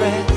[0.00, 0.29] regret.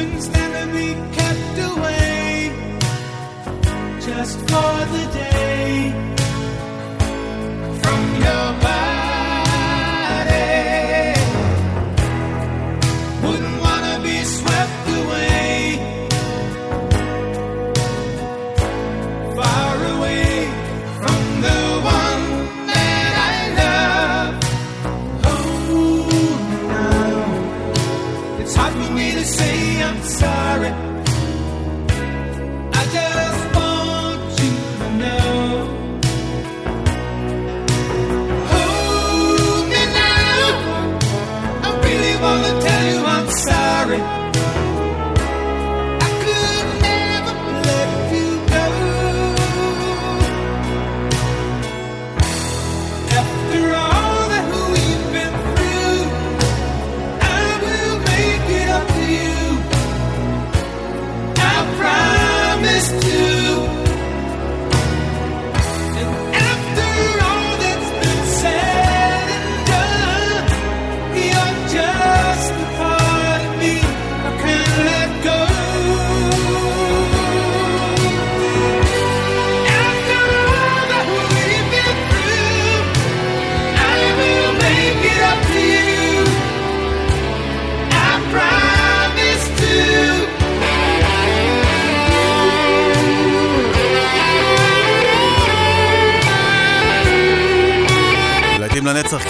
[0.00, 2.50] couldn't stand to be kept away
[4.00, 5.92] just for the day
[7.82, 8.49] from your.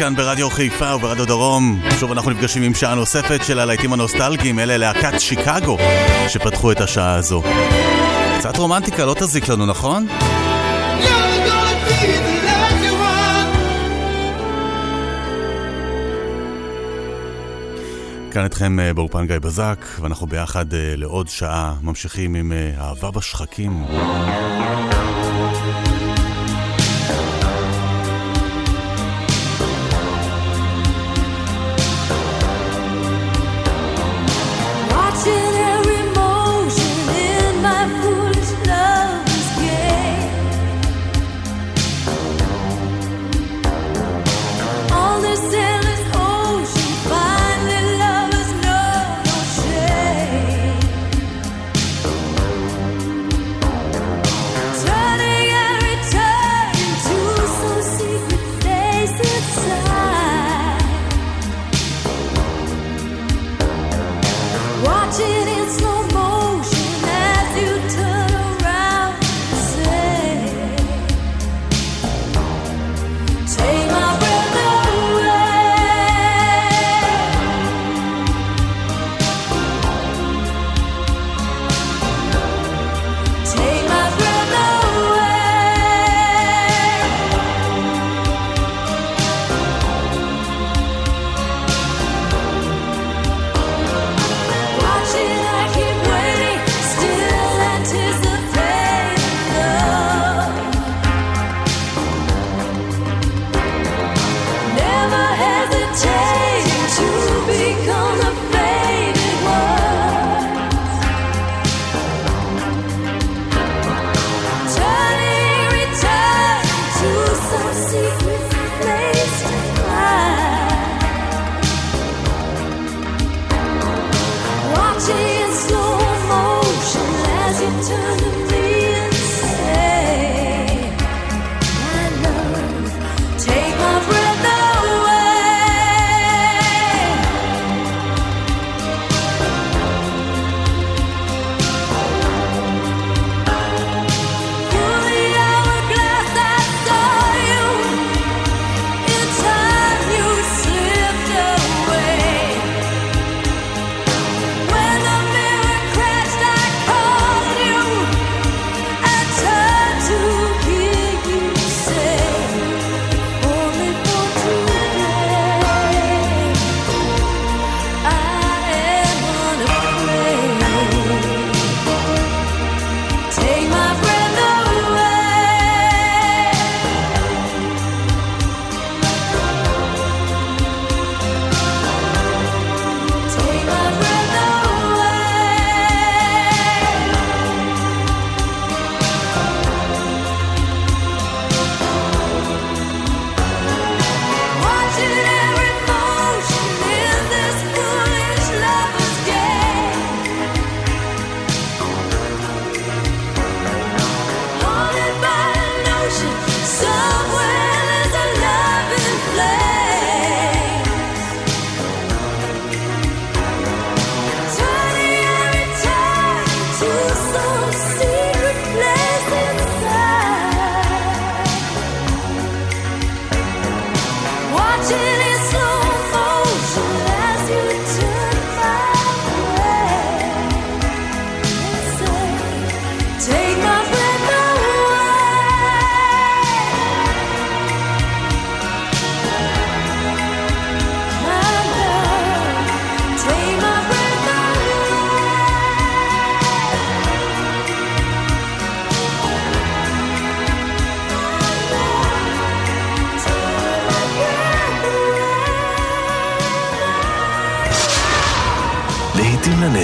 [0.00, 1.80] כאן ברדיו חיפה וברדיו דרום.
[1.98, 5.76] שוב אנחנו נפגשים עם שעה נוספת של הלהיטים הנוסטלגיים, אלה להקת שיקגו
[6.28, 7.42] שפתחו את השעה הזו.
[8.38, 10.06] קצת רומנטיקה לא תזיק לנו, נכון?
[18.30, 23.10] כאן אתכם אה, באולפן גיא בזק, ואנחנו ביחד אה, לעוד שעה ממשיכים עם אה, אהבה
[23.10, 23.84] בשחקים.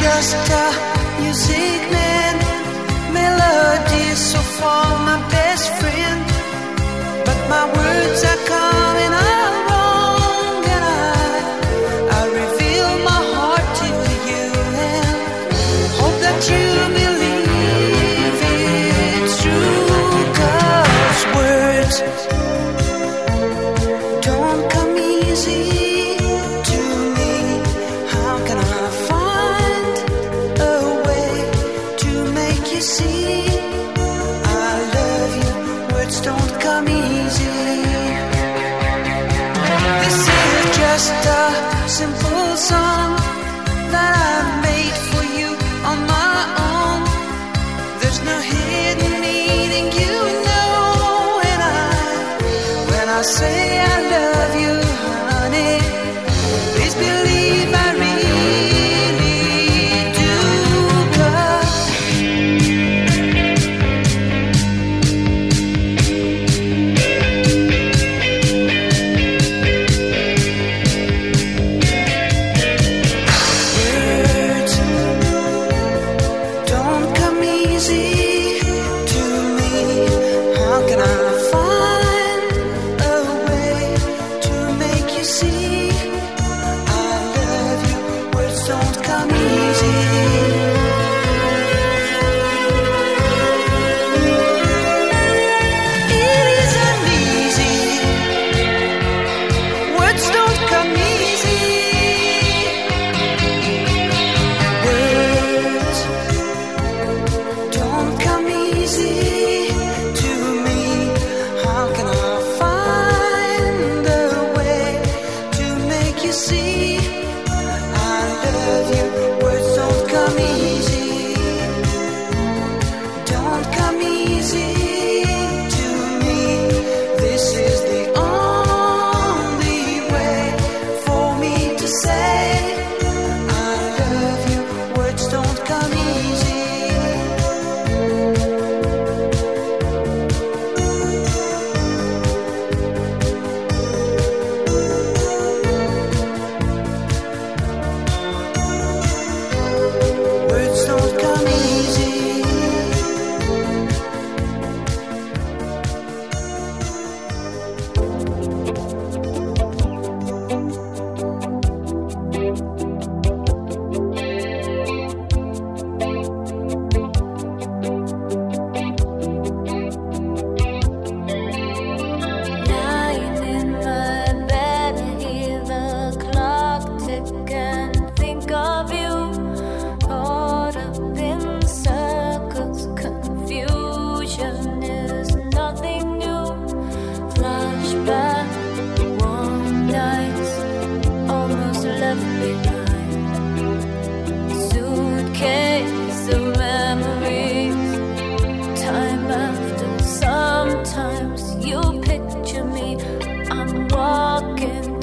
[0.00, 0.66] just a
[1.20, 2.34] music man,
[4.14, 4.38] so
[5.08, 6.24] my best friend,
[7.26, 8.47] but my words are.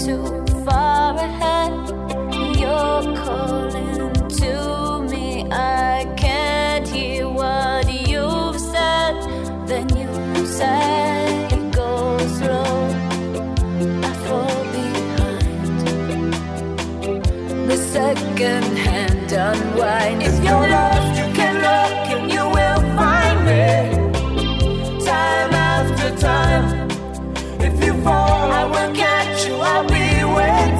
[0.05, 0.24] too
[0.63, 1.74] far ahead.
[2.59, 4.51] You're calling to
[5.12, 5.47] me.
[5.51, 9.15] I can't hear what you've said.
[9.65, 10.07] Then you
[11.55, 12.74] it goes slow.
[14.09, 16.33] I fall behind.
[17.69, 20.21] The second hand unwind.
[20.21, 21.14] If your love.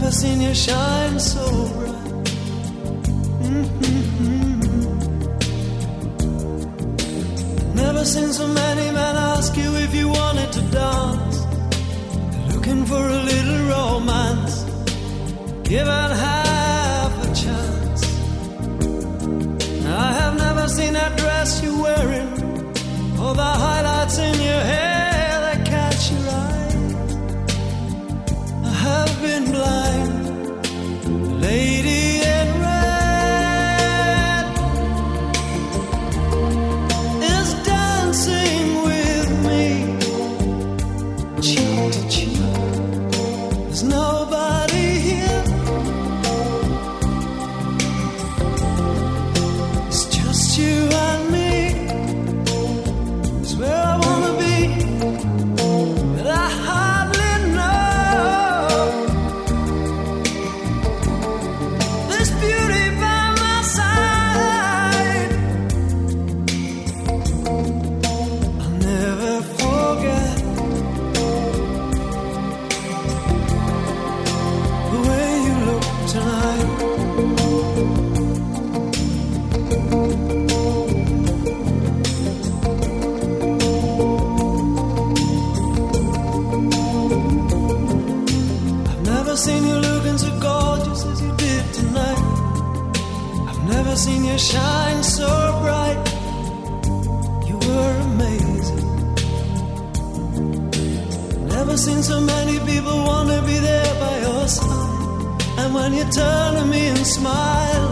[0.00, 2.24] never seen you shine so bright.
[3.44, 4.94] Mm-hmm.
[7.74, 11.36] Never seen so many men ask you if you wanted to dance.
[12.54, 14.64] Looking for a little romance,
[15.68, 18.02] given half a chance.
[19.86, 22.32] I have never seen that dress you're wearing,
[23.20, 24.99] or the highlights in your hair.
[29.20, 32.39] been blind, lady.
[101.70, 105.42] never seen so many people wanna be there by your side.
[105.58, 107.88] And when you turn to me and smile,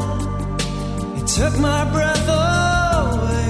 [1.17, 3.49] you took my breath away.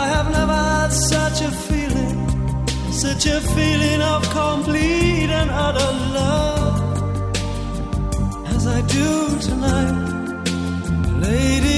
[0.00, 2.18] I have never had such a feeling,
[2.92, 6.76] such a feeling of complete and utter love
[8.54, 9.96] as I do tonight,
[11.26, 11.77] lady.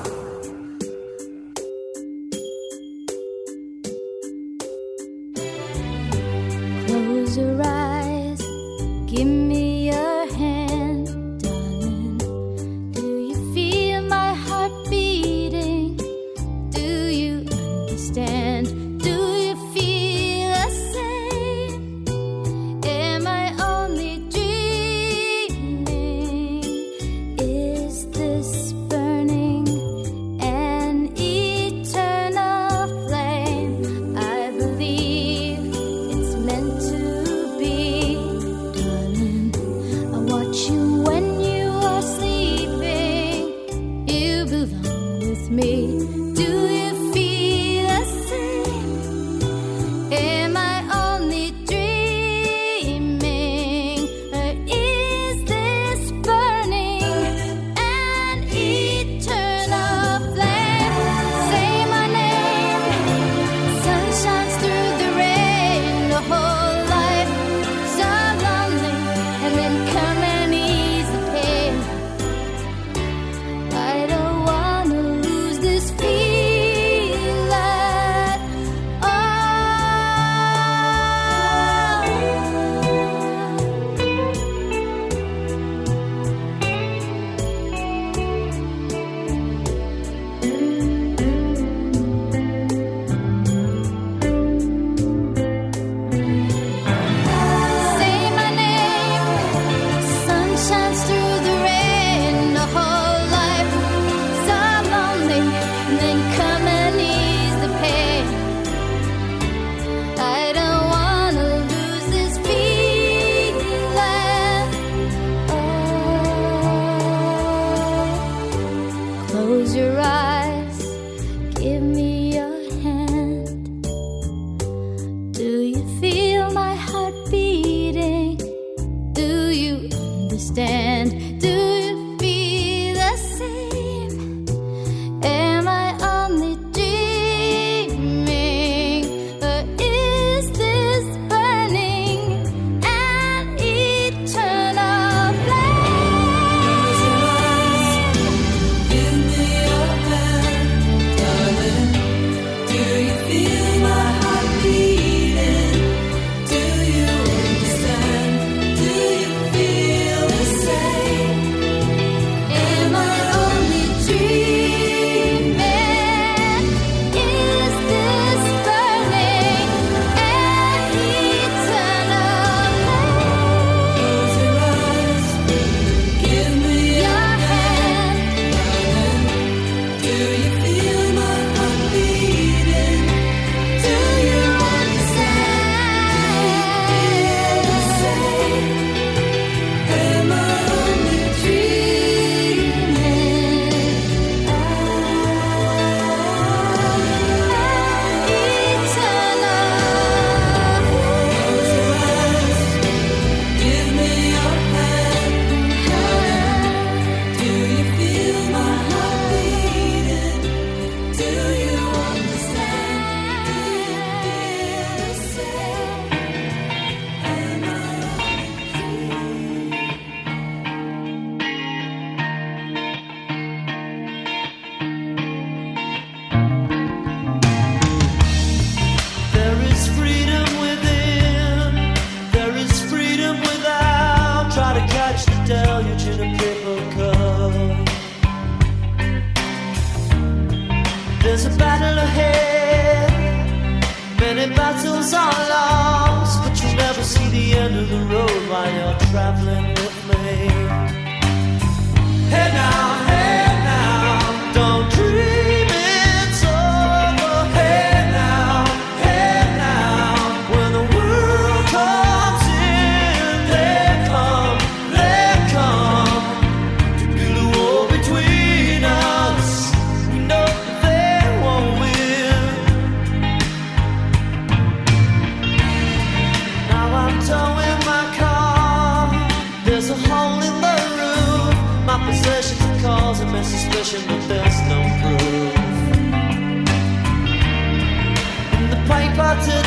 [289.13, 289.60] In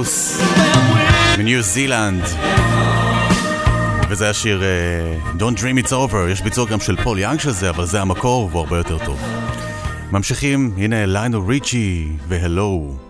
[0.00, 0.42] House
[1.38, 2.22] מניו זילנד.
[4.08, 7.70] וזה השיר uh, Don't Dream It's Over, יש ביצוע גם של פול יאנג של זה,
[7.70, 9.20] אבל זה המקור והוא הרבה יותר טוב.
[10.12, 13.09] ממשיכים, הנה ליינל ריצ'י והלו.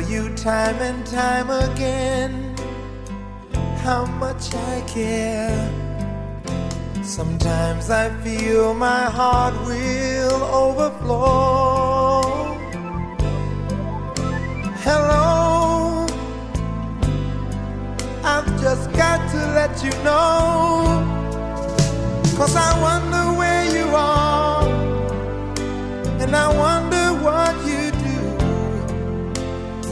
[0.00, 2.54] You time and time again
[3.82, 5.70] how much I care.
[7.02, 12.22] Sometimes I feel my heart will overflow.
[14.86, 16.06] Hello,
[18.22, 21.06] I've just got to let you know.
[22.36, 24.68] Cause I wonder where you are,
[26.22, 26.89] and I wonder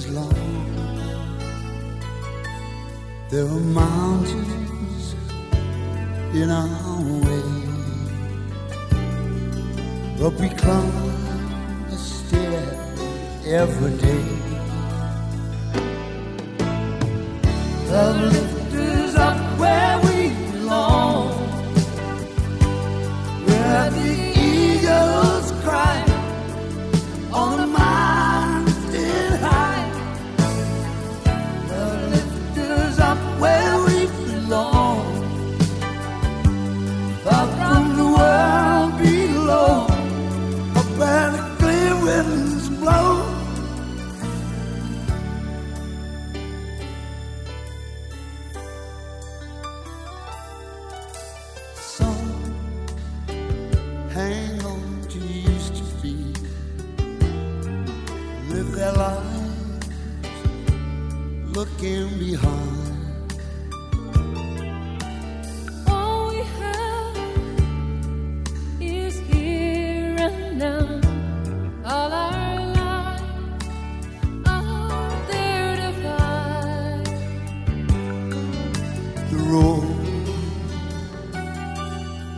[0.00, 0.32] as long.
[3.30, 5.14] There were mountains
[6.40, 7.48] in our way,
[10.18, 11.10] but we climb
[11.94, 12.62] a stair
[13.60, 14.26] every day.
[17.90, 18.49] Lovely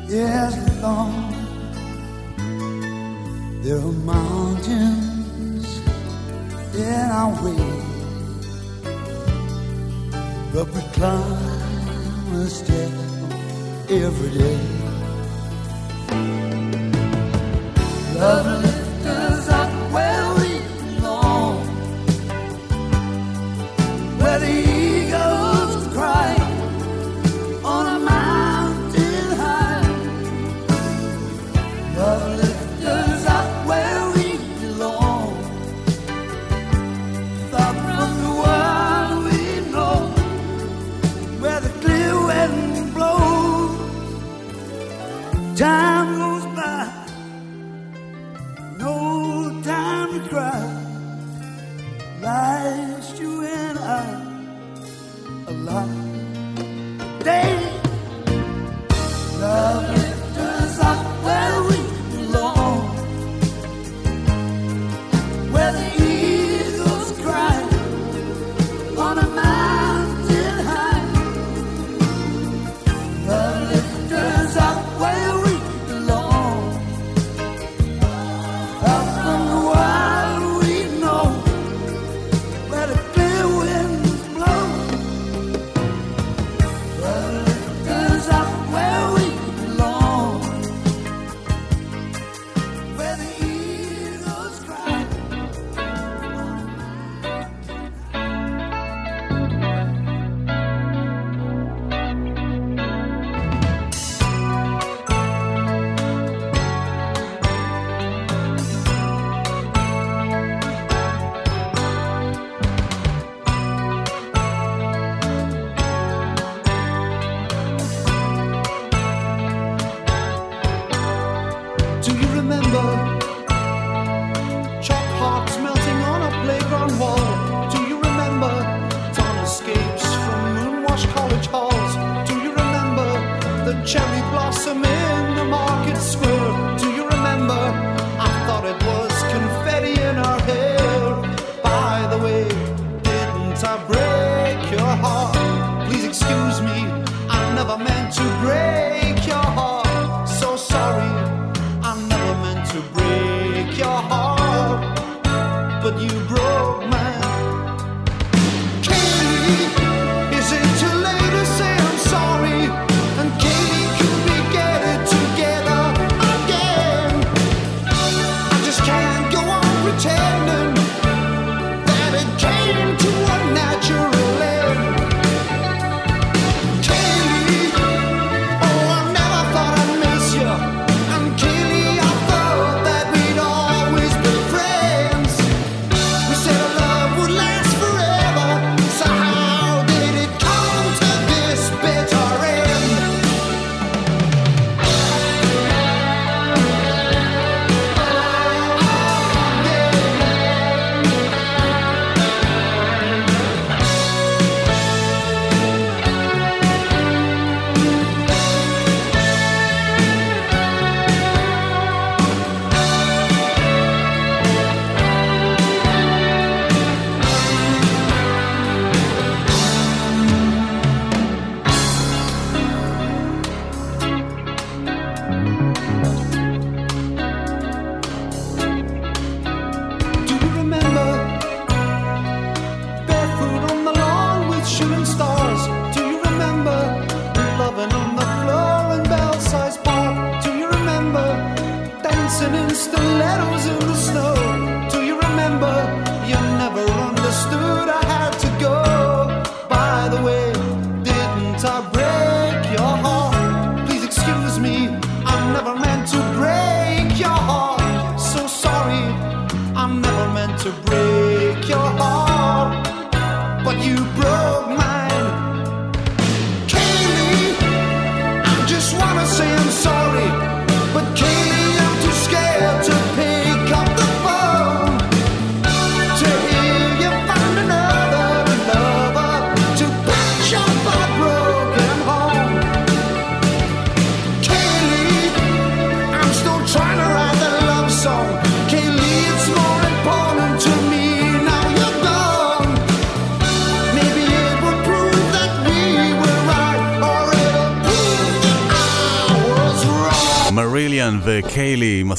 [0.09, 1.33] is long.
[3.63, 5.67] There are mountains
[6.75, 7.67] in our way,
[10.53, 12.91] but we climb a step
[13.89, 14.59] every day.
[18.19, 18.82] Lovely.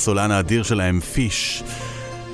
[0.04, 1.64] הסולן האדיר שלהם, פיש.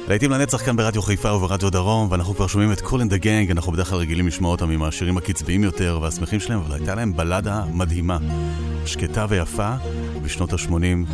[0.08, 3.72] להיטים לנצח כאן ברדיו חיפה וברדיו דרום, ואנחנו כבר שומעים את קולן דה גנג, אנחנו
[3.72, 7.64] בדרך כלל רגילים לשמוע אותם עם השירים הקצביים יותר והשמחים שלהם, אבל הייתה להם בלדה
[7.74, 8.18] מדהימה,
[8.86, 9.74] שקטה ויפה,
[10.22, 10.72] בשנות ה-80,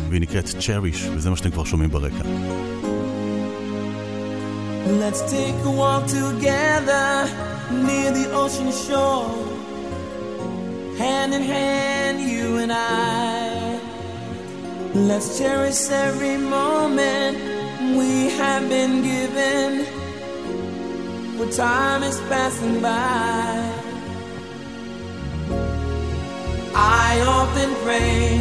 [0.08, 2.22] והיא נקראת צ'ריש, וזה מה שאתם כבר שומעים ברקע.
[5.00, 7.08] Let's take a walk together
[7.86, 9.30] near the ocean shore,
[10.98, 13.45] hand in hand, you and I.
[15.04, 17.36] Let's cherish every moment
[17.98, 19.84] we have been given.
[21.36, 23.72] For time is passing by.
[26.74, 28.38] I often pray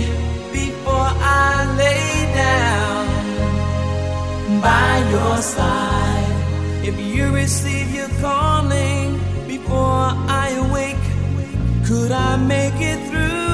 [0.54, 3.06] before I lay down
[4.62, 6.86] by your side.
[6.88, 10.08] If you receive your calling before
[10.44, 11.06] I awake,
[11.86, 13.45] could I make it through?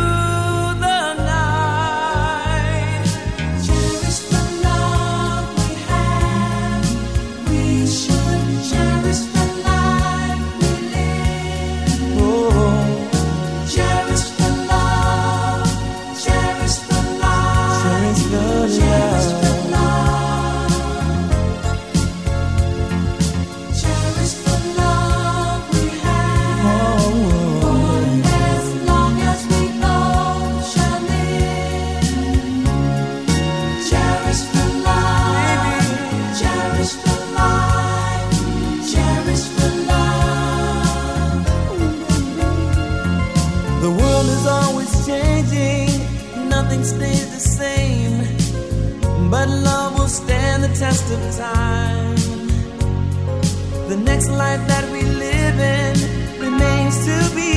[50.81, 52.15] test of time.
[53.87, 55.93] The next life that we live in
[56.41, 57.50] remains to be.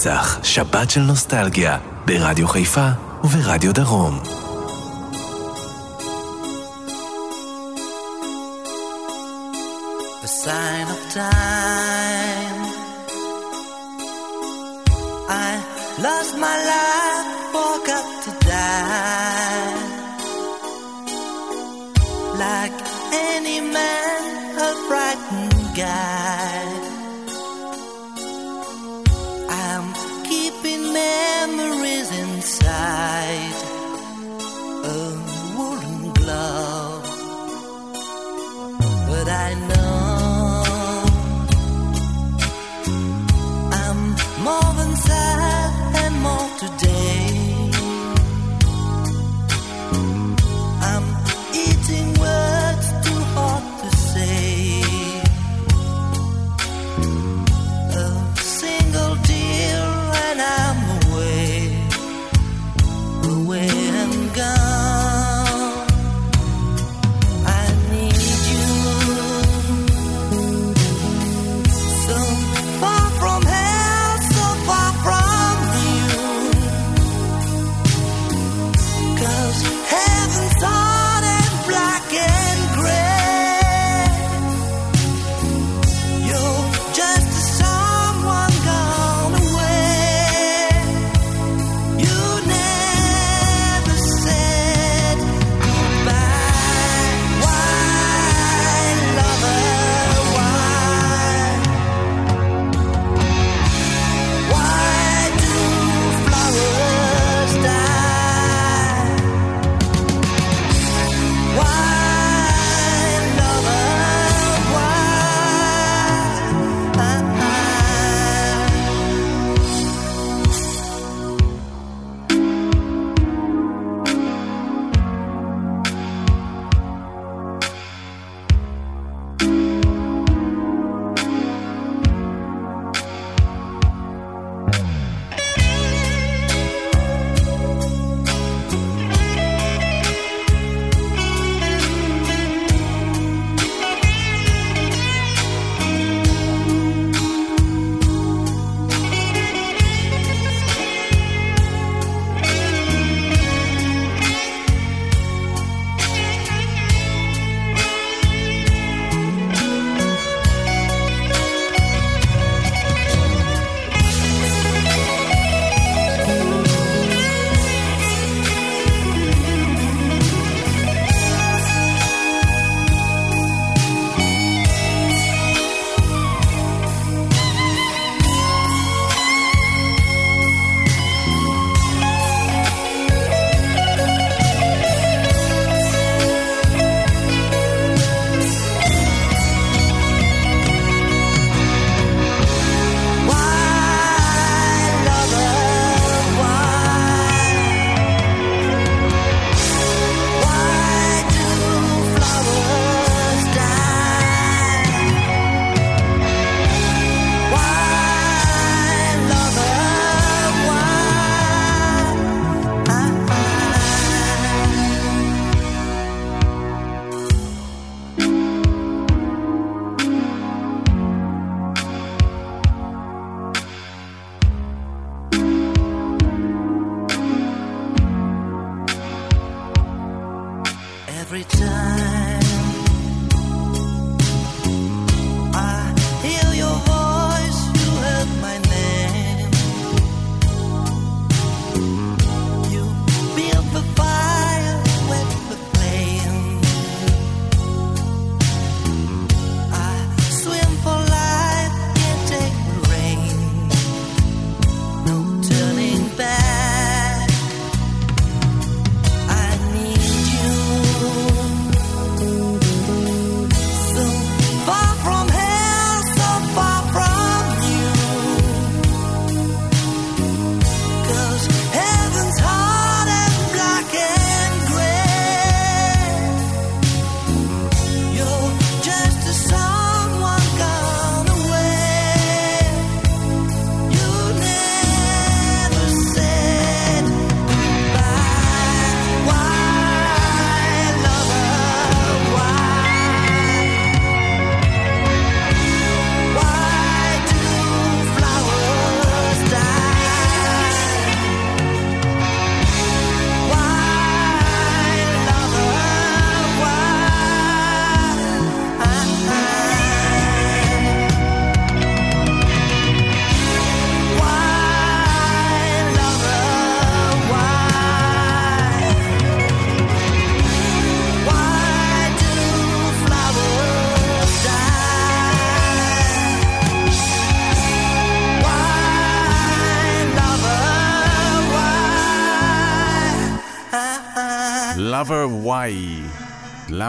[0.00, 2.88] לנצח, שבת של נוסטלגיה, ברדיו חיפה
[3.24, 4.39] וברדיו דרום.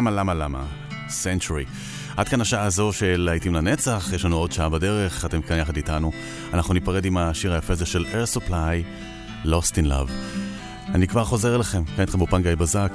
[0.01, 0.63] למה, למה, למה?
[1.07, 1.69] Century.
[2.17, 5.75] עד כאן השעה הזו של להיטים לנצח, יש לנו עוד שעה בדרך, אתם כאן יחד
[5.75, 6.11] איתנו.
[6.53, 8.85] אנחנו ניפרד עם השיר היפה הזה של Air Supply,
[9.45, 10.11] Lost in Love.
[10.93, 12.91] אני כבר חוזר אליכם, כאן איתכם באופן גיא בזק.